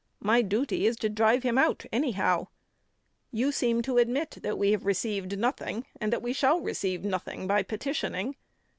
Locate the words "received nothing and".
4.87-6.11